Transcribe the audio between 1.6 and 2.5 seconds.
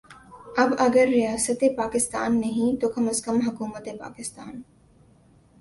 Pakistan